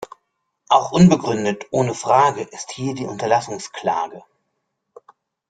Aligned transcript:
Auch 0.67 0.91
unbegründet– 0.93 1.67
ohne 1.69 1.93
Frage– 1.93 2.41
ist 2.51 2.71
hier 2.71 2.95
die 2.95 3.05
Unterlassungsklage. 3.05 4.23